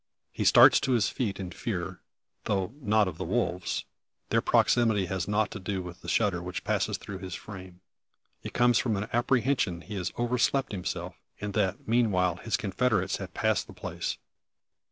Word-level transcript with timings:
He 0.31 0.45
starts 0.45 0.79
to 0.79 0.93
his 0.93 1.09
feet 1.09 1.39
in 1.39 1.51
fear, 1.51 2.01
though 2.45 2.73
not 2.81 3.07
of 3.07 3.19
the 3.19 3.23
wolves. 3.23 3.85
Their 4.29 4.41
proximity 4.41 5.05
has 5.05 5.27
nought 5.27 5.51
to 5.51 5.59
do 5.59 5.83
with 5.83 6.01
the 6.01 6.07
shudder 6.09 6.41
which 6.41 6.63
passes 6.63 6.97
through 6.97 7.19
his 7.19 7.35
frame. 7.35 7.81
It 8.41 8.51
comes 8.51 8.79
from 8.79 8.97
an 8.97 9.09
apprehension 9.13 9.81
he 9.81 9.93
has 9.93 10.11
overslept 10.17 10.71
himself, 10.71 11.13
and 11.39 11.53
that, 11.53 11.87
meanwhile, 11.87 12.37
his 12.37 12.57
confederates 12.57 13.17
have 13.17 13.35
passed 13.35 13.67
the 13.67 13.73
place. 13.73 14.17